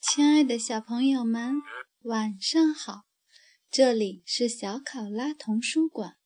[0.00, 1.62] 亲爱的小朋友们，
[2.02, 3.04] 晚上好！
[3.70, 6.16] 这里是小考拉童书馆，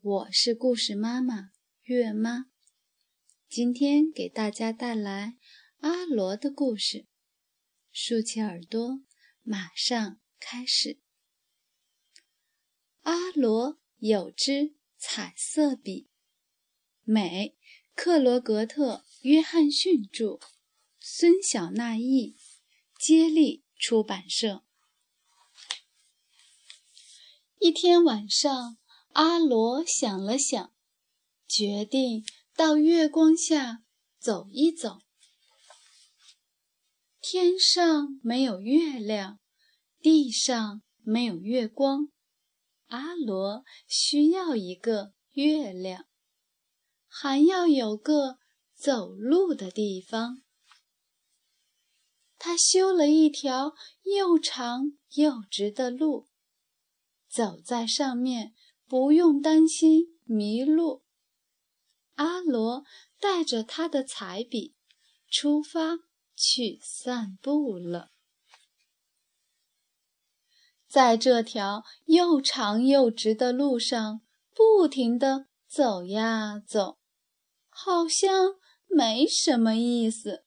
[0.00, 1.50] 我是故事妈妈
[1.82, 2.46] 月妈。
[3.48, 5.36] 今天给大家带来
[5.80, 7.06] 阿罗的故事，
[7.92, 9.00] 竖起耳朵，
[9.42, 11.00] 马上开始。
[13.02, 16.08] 阿罗有支彩色笔，
[17.04, 17.56] 美，
[17.94, 20.40] 克罗格特·约翰逊著，
[20.98, 22.36] 孙晓娜译，
[22.98, 24.64] 接力出版社。
[27.58, 28.78] 一天晚上，
[29.12, 30.72] 阿罗想了想，
[31.46, 32.24] 决定。
[32.54, 33.84] 到月光下
[34.18, 34.98] 走一走。
[37.20, 39.38] 天上没有月亮，
[40.00, 42.08] 地上没有月光。
[42.88, 46.06] 阿罗需要一个月亮，
[47.06, 48.38] 还要有个
[48.74, 50.42] 走路的地方。
[52.38, 56.28] 他修了一条又长又直的路，
[57.28, 58.54] 走在上面
[58.86, 61.02] 不用担心迷路。
[62.14, 62.84] 阿罗
[63.20, 64.76] 带着他的彩笔，
[65.28, 65.98] 出发
[66.34, 68.12] 去散步了。
[70.88, 74.22] 在这条又长又直的路上，
[74.54, 76.98] 不停地走呀走，
[77.68, 80.44] 好像没什么意思。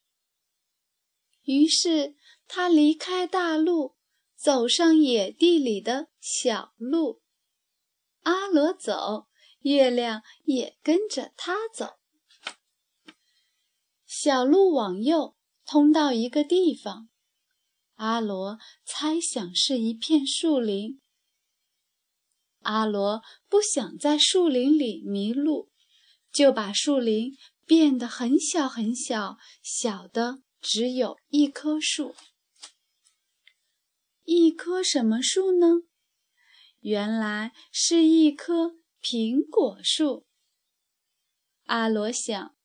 [1.43, 2.15] 于是
[2.47, 3.95] 他离开大路，
[4.35, 7.21] 走上野地里的小路。
[8.23, 9.27] 阿罗走。
[9.63, 11.99] 月亮也跟着他走。
[14.07, 15.35] 小路往右
[15.67, 17.10] 通到一个地方，
[18.01, 20.99] 阿罗猜想是一片树林。
[22.61, 25.69] 阿罗不想在树林里迷路，
[26.31, 32.15] 就把树林变得很小很小，小的只有一棵树。
[34.23, 35.83] 一棵什么树呢？
[36.79, 38.77] 原来是一棵。
[38.99, 40.25] 苹果树。
[41.65, 42.55] 阿罗想，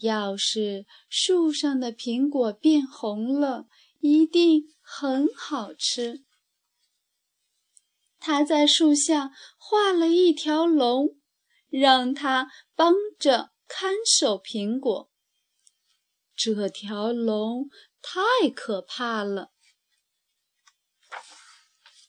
[0.00, 3.66] 要是树上的苹果变红了，
[4.04, 6.26] 一定很好吃。
[8.20, 11.16] 他在树下画了一条龙，
[11.70, 15.10] 让它帮着看守苹果。
[16.36, 17.70] 这条龙
[18.02, 19.52] 太可怕了，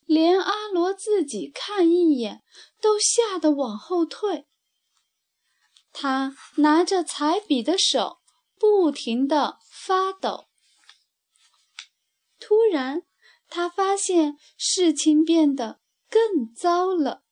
[0.05, 2.43] 连阿罗自己看一眼。
[2.81, 4.45] 都吓得往后退。
[5.91, 8.19] 他拿着彩笔的手
[8.59, 10.49] 不停地发抖。
[12.47, 13.01] 突然，
[13.47, 17.23] 他发现事情变得更糟了。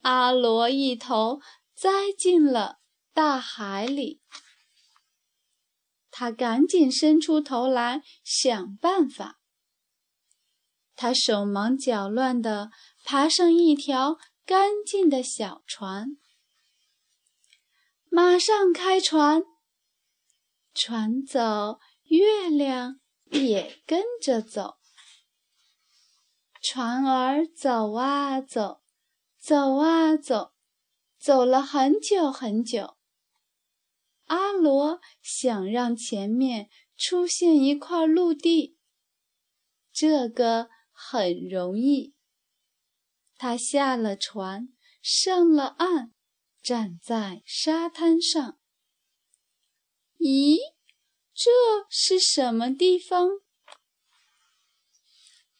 [0.00, 1.42] 阿罗一头
[1.74, 2.78] 栽进了
[3.12, 4.22] 大海里。
[6.10, 9.38] 他赶紧伸出头来想办法。
[10.96, 12.70] 他手忙脚乱地
[13.04, 14.18] 爬上一条。
[14.48, 16.16] 干净的小船，
[18.08, 19.42] 马上开船。
[20.72, 22.98] 船走，月亮
[23.30, 24.78] 也跟着走。
[26.60, 28.82] 船儿走啊走，
[29.38, 30.52] 走啊走，
[31.18, 32.96] 走了很久很久。
[34.26, 38.76] 阿罗想让前面出现一块陆地，
[39.92, 42.14] 这个很容易。
[43.36, 44.68] 他下了船，
[45.00, 46.12] 上了岸，
[46.60, 48.58] 站在沙滩上。
[50.18, 50.58] 咦，
[51.40, 51.52] 这
[51.88, 53.28] 是什么地方？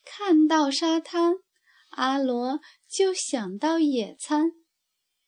[0.04, 1.34] 看到沙滩，
[1.90, 2.58] 阿罗
[2.88, 4.50] 就想到野餐，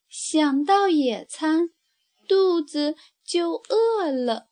[0.08, 1.68] 想到野餐，
[2.26, 4.48] 肚子就饿了。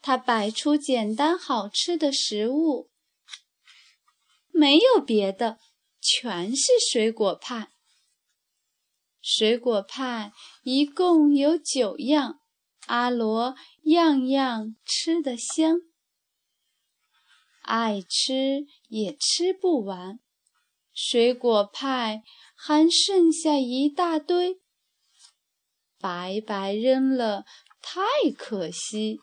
[0.00, 2.88] 他摆出简单好吃的食物，
[4.52, 5.58] 没有别的。
[6.00, 7.72] 全是水果派。
[9.20, 10.32] 水果派
[10.62, 12.40] 一共有九样，
[12.88, 15.82] 阿罗样样吃得香，
[17.60, 20.20] 爱吃也吃不完。
[20.94, 22.22] 水果派
[22.56, 24.62] 还剩下一大堆，
[25.98, 27.44] 白白扔了，
[27.82, 28.00] 太
[28.36, 29.20] 可惜。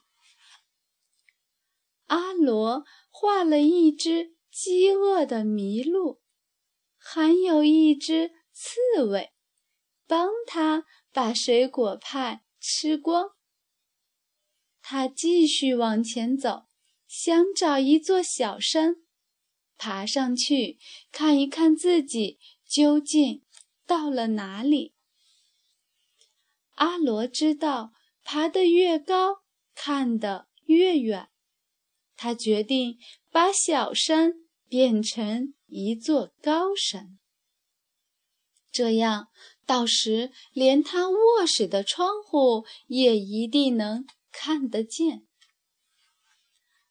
[2.05, 6.21] 阿罗画了一只饥饿的麋鹿。
[6.97, 9.31] 还有一只刺猬，
[10.07, 13.34] 帮他把水果派吃光。
[14.87, 16.67] 他继续往前走，
[17.07, 18.97] 想找一座小山。
[19.79, 20.77] 爬上去
[21.11, 22.37] 看一看自己
[22.67, 23.41] 究竟
[23.87, 24.93] 到了哪里。
[26.75, 27.93] 阿罗知道，
[28.23, 29.41] 爬得越高，
[29.73, 31.29] 看得越远。
[32.15, 32.99] 他决定
[33.31, 34.33] 把小山
[34.69, 37.17] 变成一座高山，
[38.71, 39.29] 这样
[39.65, 44.05] 到时连他卧室的窗户也一定能
[44.37, 45.25] 看得见。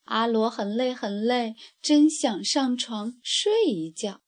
[0.04, 4.22] 阿罗很累很累，真想上床睡一觉，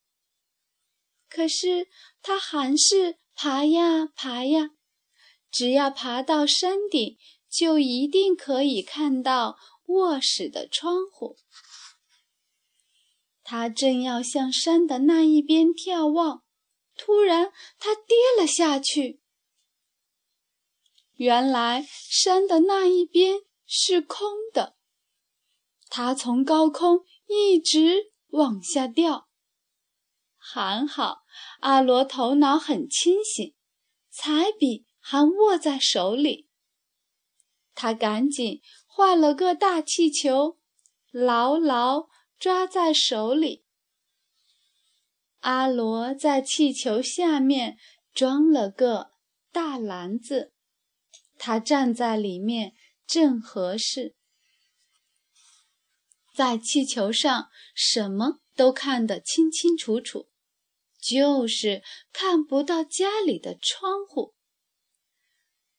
[1.30, 1.88] 可是
[2.20, 4.70] 他还是爬呀爬呀。
[5.50, 7.16] 只要爬到山顶，
[7.48, 11.38] 就一定可以看到卧室的窗户。
[13.42, 16.42] 他正要向山的那一边眺望，
[16.94, 19.20] 突然他跌了下去。
[21.16, 24.76] 原来山的那一边是空的。
[25.88, 29.28] 它从高空一直往下掉，
[30.36, 31.22] 还好
[31.60, 33.54] 阿罗头脑很清醒，
[34.10, 36.48] 彩笔还握在手里。
[37.74, 40.58] 他赶紧画了个大气球，
[41.10, 42.08] 牢牢
[42.38, 43.64] 抓在手里。
[45.40, 47.78] 阿罗在气球下面
[48.12, 49.12] 装了个
[49.52, 50.52] 大篮子，
[51.38, 52.74] 他站在里面
[53.06, 54.14] 正合适。
[56.34, 60.28] 在气球上，什么都看得清清楚楚，
[61.00, 64.34] 就是看不到家里的窗户。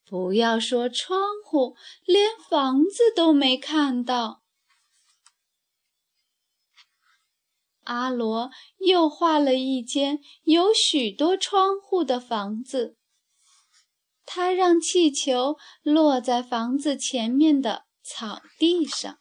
[0.03, 1.75] 不要说窗户，
[2.05, 4.41] 连房子都没看到。
[7.83, 8.49] 阿罗
[8.79, 12.97] 又画了一间有许多窗户的房子，
[14.29, 19.17] 他让气球落在房子前面的草地上。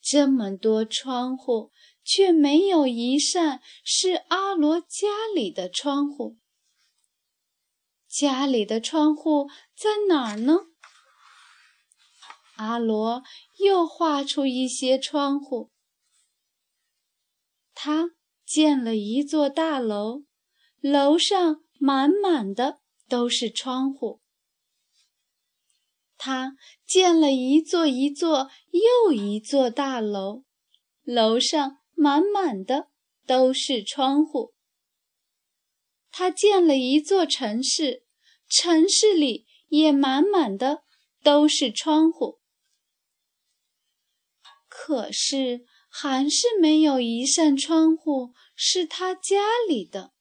[0.00, 1.70] 这么多窗户，
[2.02, 6.38] 却没有一扇是阿罗家里的窗户。
[8.08, 10.60] 家里的窗户在哪儿呢？
[12.56, 13.22] 阿罗
[13.58, 15.70] 又画出一些窗户。
[17.74, 18.12] 他
[18.46, 20.24] 建了一座大楼，
[20.80, 24.20] 楼上满满的都是窗户。
[26.16, 30.44] 他建了一座一座又一座大楼，
[31.02, 32.88] 楼上满满的
[33.26, 34.52] 都是窗户。
[36.10, 38.04] 他建了一座城市，
[38.48, 40.82] 城市里也满满的
[41.22, 42.40] 都是窗户。
[44.66, 50.12] 可是，还是没有一扇窗户是他家里的。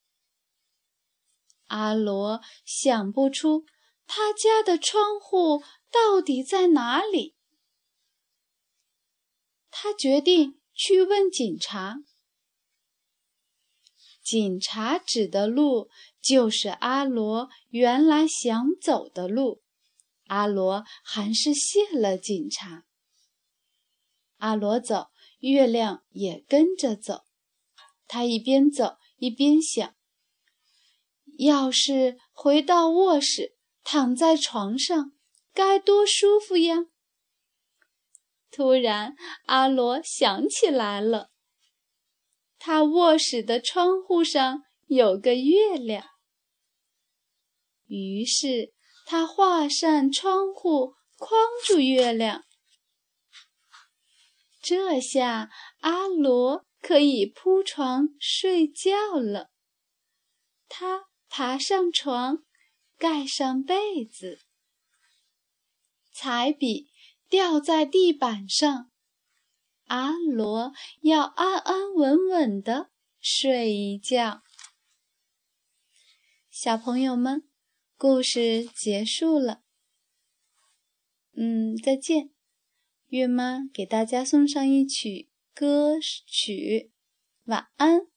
[1.68, 3.66] 阿罗想不出
[4.06, 5.64] 他家的窗户。
[5.90, 7.34] 到底在哪里？
[9.72, 12.00] 他决定去问警察。
[14.22, 15.90] 警察指的路
[16.22, 19.64] 就是阿罗原来想走的路。
[20.26, 22.84] 阿罗还是谢了警察。
[24.36, 25.08] 阿罗走，
[25.40, 27.24] 月亮也跟着走。
[28.08, 29.96] 他一边走一边想：
[31.38, 35.14] 要是回到卧室，躺在床上。
[35.54, 36.86] 该多舒服呀！
[38.52, 39.16] 突然，
[39.46, 41.32] 阿罗想起来了，
[42.60, 46.06] 他卧室的窗户上有个月亮。
[47.88, 48.72] 于是，
[49.08, 52.44] 他画扇窗户框住月亮。
[54.62, 59.50] 这下，阿罗可以铺床睡觉了。
[60.70, 62.44] 他爬上床，
[62.98, 64.40] 盖上被子。
[66.12, 66.90] 彩笔
[67.30, 68.92] 掉在地板上，
[69.86, 74.42] 阿罗要安安稳稳的睡一觉。
[76.50, 77.48] 小朋友们，
[77.98, 79.62] 故事结束了。
[81.34, 82.32] 嗯，再见。
[83.10, 86.92] 月妈给大家送上一曲歌曲，
[87.46, 88.08] 晚安。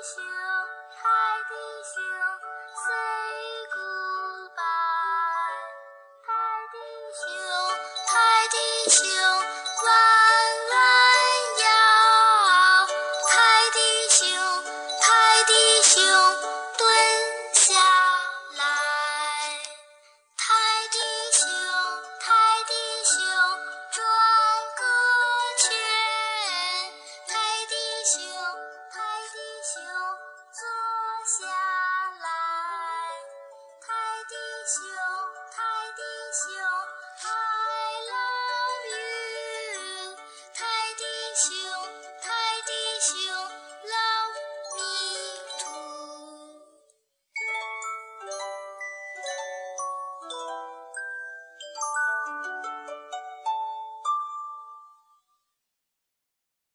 [0.00, 0.22] 地球，
[0.96, 1.04] 太
[1.46, 1.54] 地
[1.84, 2.19] 球，